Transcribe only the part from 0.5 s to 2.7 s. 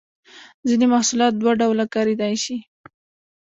ځینې محصولات دوه ډوله کاریدای شي.